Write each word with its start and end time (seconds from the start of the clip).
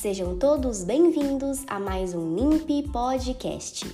Sejam 0.00 0.38
todos 0.38 0.84
bem-vindos 0.84 1.64
a 1.66 1.80
mais 1.80 2.14
um 2.14 2.24
NIMP 2.36 2.88
Podcast. 2.92 3.84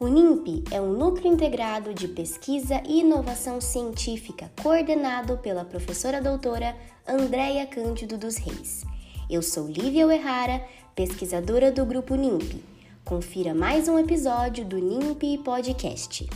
O 0.00 0.08
NIMP 0.08 0.64
é 0.70 0.80
um 0.80 0.94
núcleo 0.94 1.30
integrado 1.30 1.92
de 1.92 2.08
pesquisa 2.08 2.82
e 2.88 3.00
inovação 3.00 3.60
científica 3.60 4.50
coordenado 4.62 5.36
pela 5.36 5.62
professora 5.62 6.22
doutora 6.22 6.74
Andréia 7.06 7.66
Cândido 7.66 8.16
dos 8.16 8.38
Reis. 8.38 8.82
Eu 9.28 9.42
sou 9.42 9.68
Lívia 9.68 10.10
Errara, 10.10 10.64
pesquisadora 10.94 11.70
do 11.70 11.84
grupo 11.84 12.14
NIMP. 12.14 12.64
Confira 13.04 13.52
mais 13.54 13.88
um 13.88 13.98
episódio 13.98 14.64
do 14.64 14.78
NIMP 14.78 15.36
Podcast. 15.44 16.26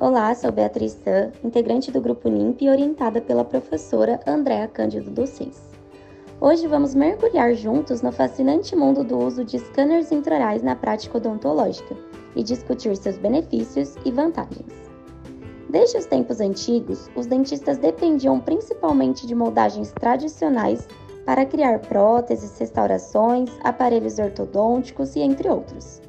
Olá, 0.00 0.32
sou 0.32 0.52
Beatriz 0.52 0.92
San, 0.92 1.32
integrante 1.42 1.90
do 1.90 2.00
grupo 2.00 2.28
NIMP 2.28 2.62
e 2.62 2.70
orientada 2.70 3.20
pela 3.20 3.44
professora 3.44 4.20
Andréa 4.24 4.68
Cândido 4.68 5.10
Docês. 5.10 5.60
Hoje 6.40 6.68
vamos 6.68 6.94
mergulhar 6.94 7.52
juntos 7.54 8.00
no 8.00 8.12
fascinante 8.12 8.76
mundo 8.76 9.02
do 9.02 9.18
uso 9.18 9.44
de 9.44 9.58
scanners 9.58 10.12
intraorais 10.12 10.62
na 10.62 10.76
prática 10.76 11.18
odontológica 11.18 11.96
e 12.36 12.44
discutir 12.44 12.96
seus 12.96 13.18
benefícios 13.18 13.96
e 14.04 14.12
vantagens. 14.12 14.72
Desde 15.68 15.98
os 15.98 16.06
tempos 16.06 16.40
antigos, 16.40 17.10
os 17.16 17.26
dentistas 17.26 17.76
dependiam 17.76 18.38
principalmente 18.38 19.26
de 19.26 19.34
moldagens 19.34 19.90
tradicionais 19.90 20.86
para 21.26 21.44
criar 21.44 21.80
próteses, 21.80 22.56
restaurações, 22.56 23.50
aparelhos 23.64 24.20
ortodônticos 24.20 25.16
e 25.16 25.22
entre 25.22 25.48
outros. 25.48 26.00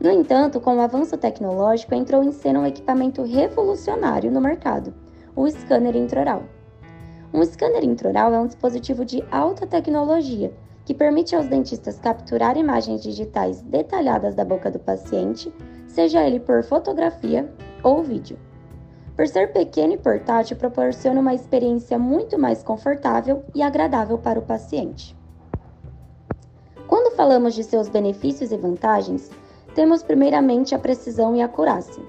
No 0.00 0.10
entanto, 0.10 0.60
com 0.60 0.76
o 0.76 0.80
avanço 0.80 1.16
tecnológico, 1.16 1.94
entrou 1.94 2.22
em 2.22 2.30
cena 2.30 2.60
um 2.60 2.66
equipamento 2.66 3.22
revolucionário 3.22 4.30
no 4.30 4.40
mercado, 4.40 4.92
o 5.34 5.48
scanner 5.48 5.96
intraoral. 5.96 6.42
Um 7.32 7.42
scanner 7.44 7.84
intraoral 7.84 8.34
é 8.34 8.38
um 8.38 8.46
dispositivo 8.46 9.04
de 9.04 9.24
alta 9.30 9.66
tecnologia 9.66 10.52
que 10.84 10.94
permite 10.94 11.34
aos 11.34 11.46
dentistas 11.46 11.98
capturar 11.98 12.56
imagens 12.56 13.02
digitais 13.02 13.60
detalhadas 13.62 14.34
da 14.34 14.44
boca 14.44 14.70
do 14.70 14.78
paciente, 14.78 15.52
seja 15.88 16.22
ele 16.24 16.38
por 16.38 16.62
fotografia 16.62 17.52
ou 17.82 18.02
vídeo. 18.02 18.38
Por 19.16 19.26
ser 19.26 19.52
pequeno 19.52 19.94
e 19.94 19.98
portátil, 19.98 20.56
proporciona 20.56 21.20
uma 21.20 21.34
experiência 21.34 21.98
muito 21.98 22.38
mais 22.38 22.62
confortável 22.62 23.42
e 23.54 23.62
agradável 23.62 24.18
para 24.18 24.38
o 24.38 24.42
paciente. 24.42 25.16
Quando 26.86 27.16
falamos 27.16 27.54
de 27.54 27.64
seus 27.64 27.88
benefícios 27.88 28.52
e 28.52 28.56
vantagens, 28.56 29.30
temos 29.76 30.02
primeiramente 30.02 30.74
a 30.74 30.78
precisão 30.78 31.36
e 31.36 31.42
a 31.42 31.44
acurácia. 31.44 32.02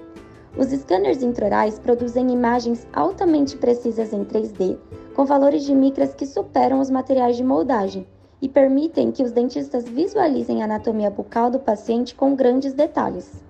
Os 0.56 0.68
scanners 0.68 1.22
intraorais 1.22 1.78
produzem 1.78 2.32
imagens 2.32 2.88
altamente 2.94 3.58
precisas 3.58 4.10
em 4.14 4.24
3D, 4.24 4.78
com 5.14 5.26
valores 5.26 5.64
de 5.64 5.74
micras 5.74 6.14
que 6.14 6.24
superam 6.24 6.80
os 6.80 6.88
materiais 6.88 7.36
de 7.36 7.44
moldagem 7.44 8.06
e 8.40 8.48
permitem 8.48 9.12
que 9.12 9.22
os 9.22 9.32
dentistas 9.32 9.84
visualizem 9.86 10.62
a 10.62 10.64
anatomia 10.64 11.10
bucal 11.10 11.50
do 11.50 11.58
paciente 11.58 12.14
com 12.14 12.34
grandes 12.34 12.72
detalhes. 12.72 13.44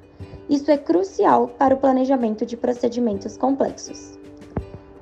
Isso 0.50 0.68
é 0.68 0.76
crucial 0.76 1.46
para 1.56 1.76
o 1.76 1.78
planejamento 1.78 2.44
de 2.44 2.56
procedimentos 2.56 3.36
complexos. 3.36 4.18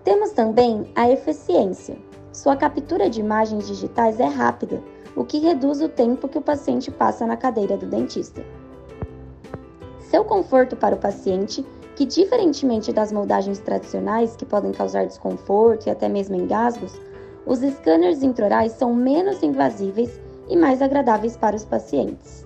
Temos 0.05 0.33
também 0.33 0.91
a 0.95 1.11
eficiência. 1.11 1.97
Sua 2.33 2.55
captura 2.55 3.09
de 3.09 3.21
imagens 3.21 3.67
digitais 3.67 4.21
é 4.21 4.27
rápida, 4.27 4.83
o 5.17 5.25
que 5.25 5.39
reduz 5.39 5.81
o 5.81 5.89
tempo 5.89 6.29
que 6.29 6.37
o 6.37 6.43
paciente 6.43 6.91
passa 6.91 7.27
na 7.27 7.39
cadeira 7.39 7.79
do 7.79 7.87
dentista 7.87 8.45
seu 10.11 10.25
conforto 10.25 10.77
para 10.77 10.95
o 10.95 10.99
paciente, 10.99 11.65
que, 11.95 12.05
diferentemente 12.05 12.93
das 12.93 13.11
moldagens 13.11 13.59
tradicionais, 13.59 14.37
que 14.37 14.45
podem 14.45 14.73
causar 14.73 15.07
desconforto 15.07 15.87
e 15.87 15.91
até 15.91 16.09
mesmo 16.09 16.37
engasgos, 16.37 16.93
os 17.45 17.61
scanners 17.61 18.23
intraorais 18.23 18.73
são 18.73 18.95
menos 18.95 19.43
invasíveis 19.43 20.21
e 20.49 20.57
mais 20.57 20.83
agradáveis 20.83 21.37
para 21.37 21.57
os 21.57 21.65
pacientes. 21.65 22.45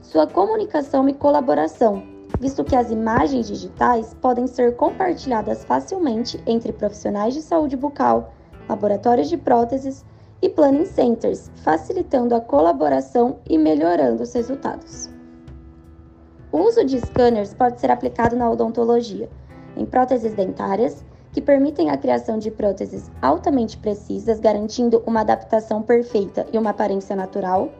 Sua 0.00 0.26
comunicação 0.26 1.08
e 1.08 1.14
colaboração, 1.14 2.02
visto 2.40 2.64
que 2.64 2.76
as 2.76 2.90
imagens 2.90 3.46
digitais 3.46 4.14
podem 4.20 4.46
ser 4.46 4.76
compartilhadas 4.76 5.64
facilmente 5.64 6.42
entre 6.46 6.72
profissionais 6.72 7.34
de 7.34 7.42
saúde 7.42 7.76
bucal, 7.76 8.32
laboratórios 8.68 9.28
de 9.28 9.36
próteses 9.36 10.04
e 10.40 10.48
planning 10.48 10.86
centers, 10.86 11.50
facilitando 11.56 12.34
a 12.34 12.40
colaboração 12.40 13.38
e 13.48 13.56
melhorando 13.56 14.22
os 14.22 14.32
resultados. 14.32 15.12
O 16.52 16.58
uso 16.58 16.84
de 16.84 17.00
scanners 17.00 17.54
pode 17.54 17.80
ser 17.80 17.90
aplicado 17.90 18.36
na 18.36 18.50
odontologia, 18.50 19.26
em 19.74 19.86
próteses 19.86 20.34
dentárias, 20.34 21.02
que 21.32 21.40
permitem 21.40 21.88
a 21.88 21.96
criação 21.96 22.38
de 22.38 22.50
próteses 22.50 23.10
altamente 23.22 23.78
precisas, 23.78 24.38
garantindo 24.38 25.02
uma 25.06 25.22
adaptação 25.22 25.80
perfeita 25.80 26.46
e 26.52 26.58
uma 26.58 26.68
aparência 26.68 27.16
natural, 27.16 27.70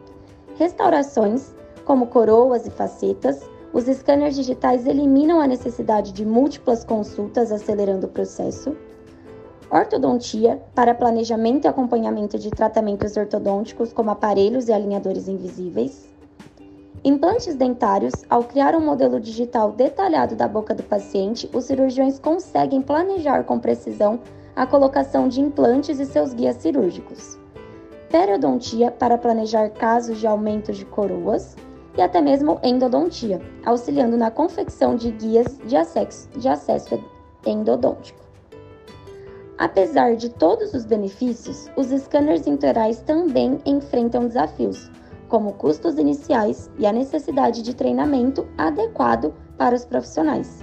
restaurações, 0.56 1.54
como 1.84 2.06
coroas 2.06 2.66
e 2.66 2.70
facetas. 2.70 3.42
Os 3.74 3.84
scanners 3.84 4.36
digitais 4.36 4.86
eliminam 4.86 5.38
a 5.38 5.46
necessidade 5.46 6.10
de 6.10 6.24
múltiplas 6.24 6.82
consultas, 6.82 7.52
acelerando 7.52 8.06
o 8.06 8.10
processo. 8.10 8.74
Ortodontia, 9.70 10.62
para 10.74 10.94
planejamento 10.94 11.66
e 11.66 11.68
acompanhamento 11.68 12.38
de 12.38 12.48
tratamentos 12.48 13.18
ortodônticos, 13.18 13.92
como 13.92 14.10
aparelhos 14.10 14.68
e 14.68 14.72
alinhadores 14.72 15.28
invisíveis 15.28 16.11
Implantes 17.04 17.56
dentários, 17.56 18.12
ao 18.30 18.44
criar 18.44 18.76
um 18.76 18.80
modelo 18.80 19.18
digital 19.18 19.72
detalhado 19.72 20.36
da 20.36 20.46
boca 20.46 20.72
do 20.72 20.84
paciente, 20.84 21.50
os 21.52 21.64
cirurgiões 21.64 22.20
conseguem 22.20 22.80
planejar 22.80 23.42
com 23.42 23.58
precisão 23.58 24.20
a 24.54 24.64
colocação 24.64 25.26
de 25.26 25.40
implantes 25.40 25.98
e 25.98 26.06
seus 26.06 26.32
guias 26.32 26.56
cirúrgicos. 26.56 27.36
Periodontia, 28.08 28.92
para 28.92 29.18
planejar 29.18 29.70
casos 29.70 30.20
de 30.20 30.28
aumento 30.28 30.72
de 30.72 30.84
coroas, 30.84 31.56
e 31.98 32.00
até 32.00 32.20
mesmo 32.20 32.60
endodontia, 32.62 33.40
auxiliando 33.66 34.16
na 34.16 34.30
confecção 34.30 34.94
de 34.94 35.10
guias 35.10 35.58
de 35.66 35.76
acesso, 35.76 36.28
de 36.30 36.48
acesso 36.48 37.02
endodôntico. 37.44 38.22
Apesar 39.58 40.14
de 40.14 40.28
todos 40.28 40.72
os 40.72 40.84
benefícios, 40.84 41.68
os 41.76 41.88
scanners 41.88 42.46
intraorais 42.46 43.00
também 43.00 43.60
enfrentam 43.66 44.28
desafios, 44.28 44.90
como 45.32 45.54
custos 45.54 45.96
iniciais 45.96 46.70
e 46.78 46.86
a 46.86 46.92
necessidade 46.92 47.62
de 47.62 47.74
treinamento 47.74 48.46
adequado 48.58 49.32
para 49.56 49.74
os 49.74 49.82
profissionais. 49.82 50.62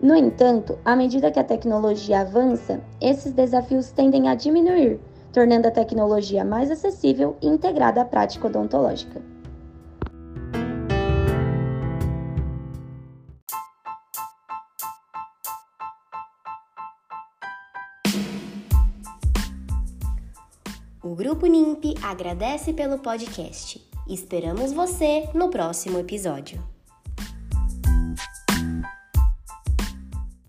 No 0.00 0.16
entanto, 0.16 0.78
à 0.82 0.96
medida 0.96 1.30
que 1.30 1.38
a 1.38 1.44
tecnologia 1.44 2.22
avança, 2.22 2.80
esses 3.02 3.34
desafios 3.34 3.92
tendem 3.92 4.30
a 4.30 4.34
diminuir, 4.34 4.98
tornando 5.30 5.68
a 5.68 5.70
tecnologia 5.70 6.42
mais 6.42 6.70
acessível 6.70 7.36
e 7.42 7.46
integrada 7.46 8.00
à 8.00 8.04
prática 8.06 8.46
odontológica. 8.46 9.20
O 21.04 21.16
Grupo 21.16 21.46
NIMP 21.46 21.96
agradece 22.00 22.72
pelo 22.72 22.96
podcast. 22.96 23.84
Esperamos 24.08 24.72
você 24.72 25.28
no 25.34 25.50
próximo 25.50 25.98
episódio. 25.98 26.62